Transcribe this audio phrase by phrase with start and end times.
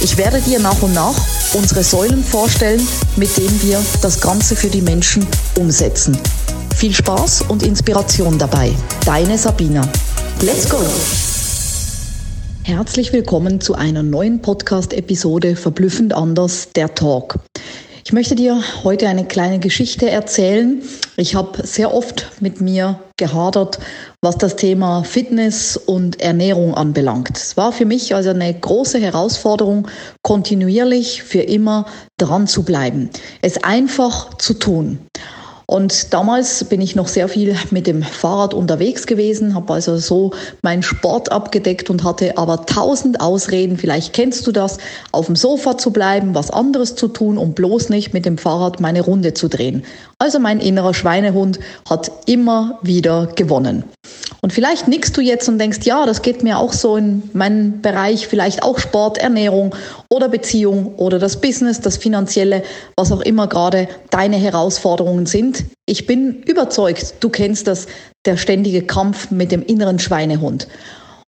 [0.00, 1.14] Ich werde dir nach und nach
[1.54, 2.86] unsere Säulen vorstellen,
[3.16, 5.26] mit denen wir das Ganze für die Menschen
[5.58, 6.18] umsetzen.
[6.76, 8.72] Viel Spaß und Inspiration dabei.
[9.06, 9.88] Deine Sabina.
[10.42, 10.78] Let's go!
[12.62, 17.38] Herzlich willkommen zu einer neuen Podcast-Episode Verblüffend anders, der Talk.
[18.06, 20.80] Ich möchte dir heute eine kleine Geschichte erzählen.
[21.16, 23.80] Ich habe sehr oft mit mir gehadert,
[24.22, 27.36] was das Thema Fitness und Ernährung anbelangt.
[27.36, 29.88] Es war für mich also eine große Herausforderung,
[30.22, 33.10] kontinuierlich für immer dran zu bleiben,
[33.42, 35.05] es einfach zu tun.
[35.66, 40.30] Und damals bin ich noch sehr viel mit dem Fahrrad unterwegs gewesen, habe also so
[40.62, 44.78] meinen Sport abgedeckt und hatte aber tausend Ausreden, vielleicht kennst du das,
[45.10, 48.78] auf dem Sofa zu bleiben, was anderes zu tun, um bloß nicht mit dem Fahrrad
[48.78, 49.82] meine Runde zu drehen.
[50.18, 51.58] Also mein innerer Schweinehund
[51.90, 53.82] hat immer wieder gewonnen.
[54.40, 57.82] Und vielleicht nickst du jetzt und denkst, ja, das geht mir auch so in meinen
[57.82, 59.74] Bereich, vielleicht auch Sport, Ernährung
[60.08, 62.62] oder Beziehung oder das Business, das Finanzielle,
[62.96, 65.55] was auch immer gerade deine Herausforderungen sind.
[65.86, 67.86] Ich bin überzeugt, du kennst das,
[68.24, 70.68] der ständige Kampf mit dem inneren Schweinehund.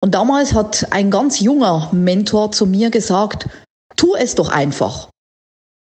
[0.00, 3.48] Und damals hat ein ganz junger Mentor zu mir gesagt,
[3.96, 5.08] tu es doch einfach.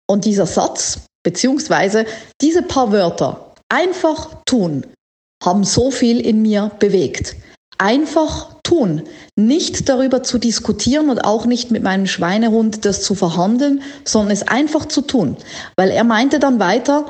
[0.09, 2.05] Und dieser Satz, beziehungsweise
[2.41, 4.87] diese paar Wörter, einfach tun,
[5.43, 7.37] haben so viel in mir bewegt.
[7.79, 9.03] Einfach tun,
[9.35, 14.47] nicht darüber zu diskutieren und auch nicht mit meinem Schweinehund das zu verhandeln, sondern es
[14.47, 15.37] einfach zu tun.
[15.77, 17.07] Weil er meinte dann weiter,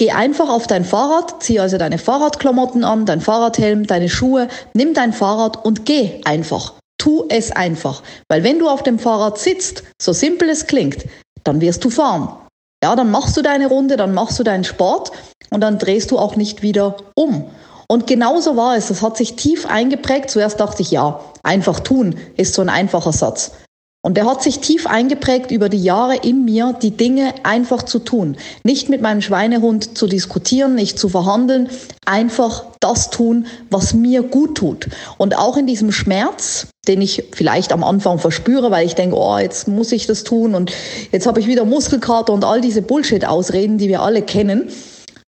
[0.00, 4.94] geh einfach auf dein Fahrrad, zieh also deine Fahrradklamotten an, dein Fahrradhelm, deine Schuhe, nimm
[4.94, 6.72] dein Fahrrad und geh einfach.
[6.96, 8.02] Tu es einfach.
[8.26, 11.04] Weil wenn du auf dem Fahrrad sitzt, so simpel es klingt,
[11.44, 12.34] dann wirst du fahren.
[12.82, 15.12] Ja, dann machst du deine Runde, dann machst du deinen Sport
[15.50, 17.50] und dann drehst du auch nicht wieder um.
[17.86, 18.88] Und genauso war es.
[18.88, 20.30] Das hat sich tief eingeprägt.
[20.30, 23.52] Zuerst dachte ich, ja, einfach tun ist so ein einfacher Satz.
[24.02, 27.98] Und der hat sich tief eingeprägt über die Jahre in mir, die Dinge einfach zu
[27.98, 28.38] tun.
[28.64, 31.68] Nicht mit meinem Schweinehund zu diskutieren, nicht zu verhandeln,
[32.06, 34.88] einfach das tun, was mir gut tut.
[35.18, 39.36] Und auch in diesem Schmerz, den ich vielleicht am Anfang verspüre, weil ich denke, oh,
[39.36, 40.72] jetzt muss ich das tun und
[41.12, 44.70] jetzt habe ich wieder Muskelkater und all diese Bullshit-Ausreden, die wir alle kennen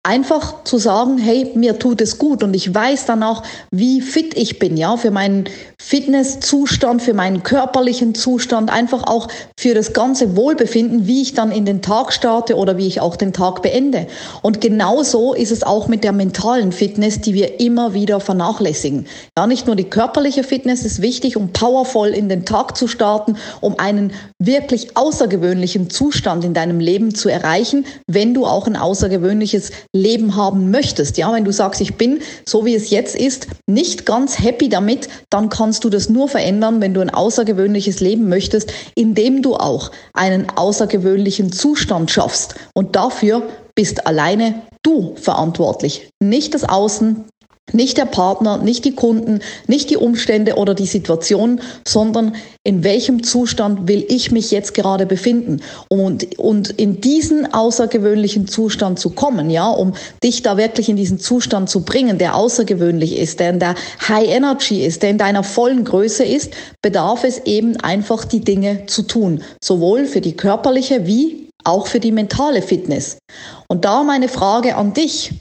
[0.03, 4.57] einfach zu sagen, hey, mir tut es gut und ich weiß danach, wie fit ich
[4.57, 9.27] bin, ja, für meinen Fitnesszustand, für meinen körperlichen Zustand, einfach auch
[9.59, 13.17] für das ganze Wohlbefinden, wie ich dann in den Tag starte oder wie ich auch
[13.17, 14.07] den Tag beende.
[14.41, 19.05] Und genauso ist es auch mit der mentalen Fitness, die wir immer wieder vernachlässigen.
[19.37, 23.35] Ja, nicht nur die körperliche Fitness ist wichtig, um powervoll in den Tag zu starten,
[23.59, 29.71] um einen wirklich außergewöhnlichen Zustand in deinem Leben zu erreichen, wenn du auch ein außergewöhnliches
[29.95, 31.17] Leben haben möchtest.
[31.17, 35.09] Ja, wenn du sagst, ich bin so wie es jetzt ist, nicht ganz happy damit,
[35.31, 39.91] dann kannst du das nur verändern, wenn du ein außergewöhnliches Leben möchtest, indem du auch
[40.13, 42.53] einen außergewöhnlichen Zustand schaffst.
[42.75, 43.41] Und dafür
[43.73, 47.25] bist alleine du verantwortlich, nicht das Außen,
[47.73, 53.23] nicht der Partner, nicht die Kunden, nicht die Umstände oder die Situation, sondern in welchem
[53.23, 55.61] Zustand will ich mich jetzt gerade befinden?
[55.87, 59.93] Und, und in diesen außergewöhnlichen Zustand zu kommen, ja, um
[60.23, 63.75] dich da wirklich in diesen Zustand zu bringen, der außergewöhnlich ist, der in der
[64.07, 68.85] High Energy ist, der in deiner vollen Größe ist, bedarf es eben einfach die Dinge
[68.87, 69.41] zu tun.
[69.63, 73.17] Sowohl für die körperliche wie auch für die mentale Fitness.
[73.67, 75.31] Und da meine Frage an dich.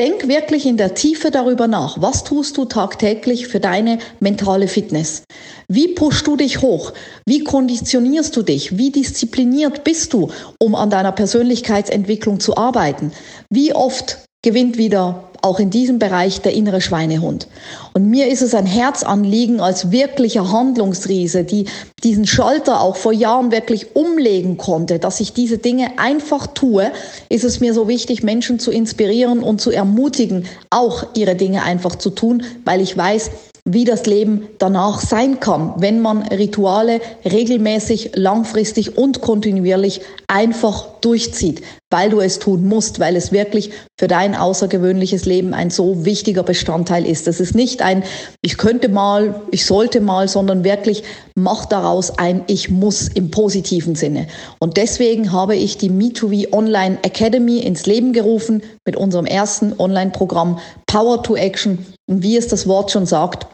[0.00, 2.00] Denk wirklich in der Tiefe darüber nach.
[2.00, 5.24] Was tust du tagtäglich für deine mentale Fitness?
[5.68, 6.94] Wie pushst du dich hoch?
[7.26, 8.78] Wie konditionierst du dich?
[8.78, 13.12] Wie diszipliniert bist du, um an deiner Persönlichkeitsentwicklung zu arbeiten?
[13.50, 17.46] Wie oft gewinnt wieder auch in diesem Bereich der innere Schweinehund.
[17.94, 21.66] Und mir ist es ein Herzanliegen als wirklicher Handlungsriese, die
[22.04, 26.90] diesen Schalter auch vor Jahren wirklich umlegen konnte, dass ich diese Dinge einfach tue,
[27.28, 31.96] ist es mir so wichtig, Menschen zu inspirieren und zu ermutigen, auch ihre Dinge einfach
[31.96, 33.30] zu tun, weil ich weiß,
[33.64, 41.60] wie das Leben danach sein kann, wenn man Rituale regelmäßig, langfristig und kontinuierlich einfach durchzieht,
[41.90, 46.44] weil du es tun musst, weil es wirklich für dein außergewöhnliches Leben ein so wichtiger
[46.44, 47.26] Bestandteil ist.
[47.26, 48.04] Das ist nicht ein
[48.40, 51.02] ich könnte mal, ich sollte mal, sondern wirklich
[51.34, 54.28] mach daraus ein ich muss im positiven Sinne.
[54.60, 60.60] Und deswegen habe ich die Me2V Online Academy ins Leben gerufen mit unserem ersten Online-Programm
[60.86, 61.84] Power to Action.
[62.08, 63.46] Und wie es das Wort schon sagt,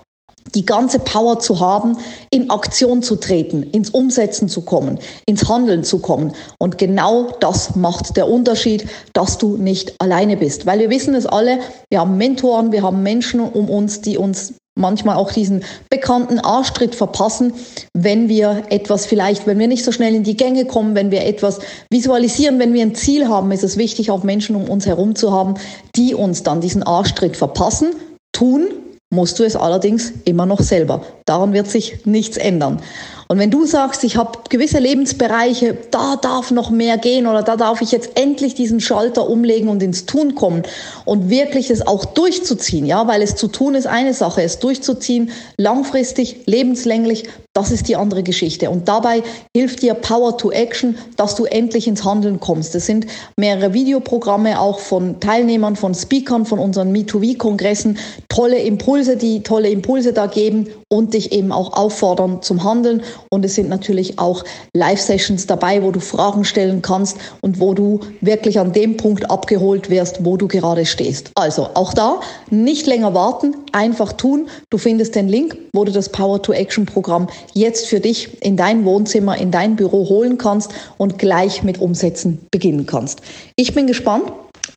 [0.54, 1.96] die ganze Power zu haben,
[2.30, 6.32] in Aktion zu treten, ins Umsetzen zu kommen, ins Handeln zu kommen.
[6.58, 10.66] Und genau das macht der Unterschied, dass du nicht alleine bist.
[10.66, 11.58] Weil wir wissen es alle,
[11.90, 16.94] wir haben Mentoren, wir haben Menschen um uns, die uns manchmal auch diesen bekannten Arschtritt
[16.94, 17.54] verpassen,
[17.94, 21.24] wenn wir etwas vielleicht, wenn wir nicht so schnell in die Gänge kommen, wenn wir
[21.24, 21.60] etwas
[21.90, 25.32] visualisieren, wenn wir ein Ziel haben, ist es wichtig, auch Menschen um uns herum zu
[25.32, 25.54] haben,
[25.96, 27.94] die uns dann diesen Arschtritt verpassen,
[28.32, 28.68] tun,
[29.10, 31.02] musst du es allerdings immer noch selber.
[31.26, 32.82] Daran wird sich nichts ändern.
[33.28, 37.56] Und wenn du sagst, ich habe gewisse Lebensbereiche, da darf noch mehr gehen oder da
[37.56, 40.62] darf ich jetzt endlich diesen Schalter umlegen und ins Tun kommen
[41.04, 45.30] und wirklich es auch durchzuziehen, ja, weil es zu tun ist eine Sache, es durchzuziehen,
[45.56, 47.24] langfristig, lebenslänglich,
[47.56, 48.68] das ist die andere Geschichte.
[48.68, 49.22] Und dabei
[49.56, 52.74] hilft dir Power to Action, dass du endlich ins Handeln kommst.
[52.74, 53.06] Es sind
[53.38, 57.96] mehrere Videoprogramme auch von Teilnehmern, von Speakern, von unseren Me2V-Kongressen,
[58.28, 63.02] tolle Impulse, die tolle Impulse da geben und dich eben auch auffordern zum Handeln.
[63.30, 68.00] Und es sind natürlich auch Live-Sessions dabei, wo du Fragen stellen kannst und wo du
[68.20, 71.30] wirklich an dem Punkt abgeholt wirst, wo du gerade stehst.
[71.34, 72.20] Also auch da
[72.50, 74.48] nicht länger warten, einfach tun.
[74.70, 78.56] Du findest den Link, wo du das Power to Action Programm jetzt für dich in
[78.56, 83.20] dein Wohnzimmer, in dein Büro holen kannst und gleich mit Umsetzen beginnen kannst.
[83.56, 84.32] Ich bin gespannt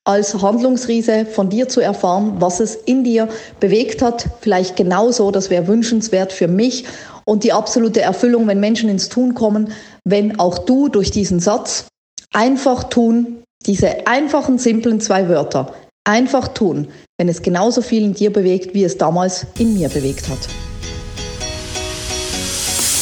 [0.09, 3.29] als Handlungsriese von dir zu erfahren, was es in dir
[3.59, 4.25] bewegt hat.
[4.41, 6.85] Vielleicht genauso, das wäre wünschenswert für mich
[7.25, 9.71] und die absolute Erfüllung, wenn Menschen ins Tun kommen,
[10.03, 11.85] wenn auch du durch diesen Satz
[12.33, 15.75] einfach tun, diese einfachen, simplen zwei Wörter,
[16.07, 16.87] einfach tun,
[17.19, 20.39] wenn es genauso viel in dir bewegt, wie es damals in mir bewegt hat.